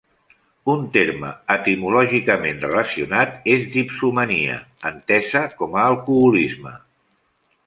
Un 0.75 0.79
terme 0.93 1.27
etimològicament 1.55 2.63
relacionat 2.67 3.45
és 3.57 3.67
dipsomania, 3.77 4.57
entesa 4.93 5.45
com 5.61 5.79
a 5.81 5.85
alcoholisme. 5.95 6.75